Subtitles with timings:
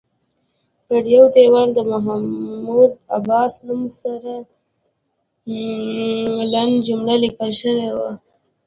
[0.87, 4.33] پر یوه دیوال د محمود عباس نوم سره
[6.53, 8.11] لنډه جمله لیکل شوې وه.